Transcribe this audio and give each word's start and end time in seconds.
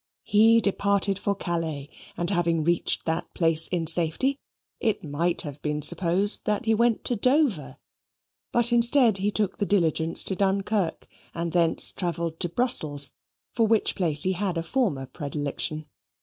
He 0.23 0.59
departed 0.61 1.19
for 1.19 1.35
Calais, 1.35 1.87
and 2.17 2.31
having 2.31 2.63
reached 2.63 3.05
that 3.05 3.31
place 3.35 3.67
in 3.67 3.85
safety, 3.85 4.39
it 4.79 5.03
might 5.03 5.43
have 5.43 5.61
been 5.61 5.83
supposed 5.83 6.43
that 6.45 6.65
he 6.65 6.73
went 6.73 7.03
to 7.03 7.15
Dover; 7.15 7.77
but 8.51 8.73
instead 8.73 9.19
he 9.19 9.29
took 9.29 9.59
the 9.59 9.65
diligence 9.67 10.23
to 10.23 10.35
Dunkirk, 10.35 11.07
and 11.35 11.51
thence 11.53 11.91
travelled 11.91 12.39
to 12.39 12.49
Brussels, 12.49 13.11
for 13.53 13.67
which 13.67 13.93
place 13.93 14.23
he 14.23 14.31
had 14.33 14.57
a 14.57 14.63
former 14.63 15.05
predilection. 15.05 15.85